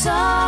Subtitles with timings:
[0.00, 0.39] Soaring